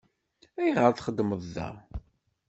Ayɣer 0.59 0.89
i 0.91 0.95
txeddmeḍ 0.97 1.41
da? 1.55 1.69